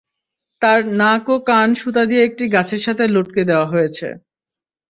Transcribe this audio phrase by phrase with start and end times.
[0.61, 4.07] তার নাক ও কান সুতা দিয়ে একটি গাছের সাথে লটকে দেয়া হয়েছে।